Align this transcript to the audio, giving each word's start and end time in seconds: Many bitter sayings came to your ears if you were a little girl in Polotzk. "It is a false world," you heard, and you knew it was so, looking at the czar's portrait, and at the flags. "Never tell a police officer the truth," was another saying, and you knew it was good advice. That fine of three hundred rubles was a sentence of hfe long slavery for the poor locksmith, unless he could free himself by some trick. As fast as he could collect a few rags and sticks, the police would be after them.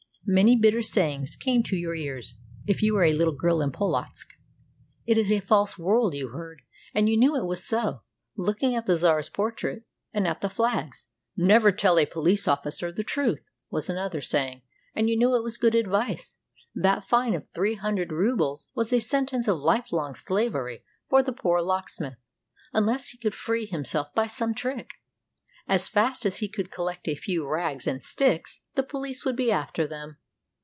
Many 0.41 0.55
bitter 0.55 0.83
sayings 0.83 1.35
came 1.35 1.61
to 1.63 1.75
your 1.75 1.93
ears 1.95 2.35
if 2.67 2.81
you 2.83 2.93
were 2.93 3.03
a 3.03 3.11
little 3.11 3.33
girl 3.35 3.59
in 3.59 3.71
Polotzk. 3.71 4.27
"It 5.07 5.17
is 5.17 5.31
a 5.31 5.39
false 5.41 5.77
world," 5.79 6.13
you 6.13 6.27
heard, 6.29 6.61
and 6.93 7.09
you 7.09 7.17
knew 7.17 7.35
it 7.35 7.43
was 7.45 7.65
so, 7.65 8.03
looking 8.37 8.73
at 8.75 8.85
the 8.85 8.95
czar's 8.95 9.29
portrait, 9.29 9.83
and 10.13 10.27
at 10.27 10.39
the 10.41 10.49
flags. 10.49 11.07
"Never 11.35 11.71
tell 11.73 11.97
a 11.99 12.05
police 12.05 12.47
officer 12.47 12.91
the 12.93 13.03
truth," 13.03 13.49
was 13.71 13.89
another 13.89 14.21
saying, 14.21 14.61
and 14.95 15.09
you 15.09 15.17
knew 15.17 15.35
it 15.35 15.43
was 15.43 15.57
good 15.57 15.73
advice. 15.75 16.37
That 16.75 17.03
fine 17.03 17.33
of 17.33 17.49
three 17.49 17.75
hundred 17.75 18.11
rubles 18.13 18.69
was 18.75 18.93
a 18.93 18.99
sentence 18.99 19.47
of 19.49 19.57
hfe 19.57 19.91
long 19.91 20.13
slavery 20.15 20.83
for 21.09 21.21
the 21.23 21.33
poor 21.33 21.61
locksmith, 21.61 22.19
unless 22.73 23.09
he 23.09 23.17
could 23.17 23.35
free 23.35 23.65
himself 23.65 24.13
by 24.13 24.27
some 24.27 24.53
trick. 24.53 24.91
As 25.67 25.87
fast 25.87 26.25
as 26.25 26.37
he 26.39 26.47
could 26.49 26.71
collect 26.71 27.07
a 27.07 27.15
few 27.15 27.47
rags 27.47 27.85
and 27.85 28.01
sticks, 28.03 28.61
the 28.73 28.83
police 28.83 29.23
would 29.23 29.35
be 29.35 29.51
after 29.51 29.85
them. 29.87 30.17